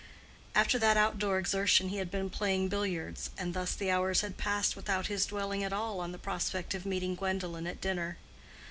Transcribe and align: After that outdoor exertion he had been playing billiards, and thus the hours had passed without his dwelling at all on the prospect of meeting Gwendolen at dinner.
After 0.55 0.79
that 0.79 0.97
outdoor 0.97 1.37
exertion 1.37 1.89
he 1.89 1.97
had 1.97 2.09
been 2.09 2.31
playing 2.31 2.69
billiards, 2.69 3.29
and 3.37 3.53
thus 3.53 3.75
the 3.75 3.91
hours 3.91 4.21
had 4.21 4.35
passed 4.35 4.75
without 4.75 5.05
his 5.05 5.27
dwelling 5.27 5.63
at 5.63 5.71
all 5.71 5.99
on 5.99 6.11
the 6.11 6.17
prospect 6.17 6.73
of 6.73 6.87
meeting 6.87 7.13
Gwendolen 7.13 7.67
at 7.67 7.79
dinner. 7.79 8.17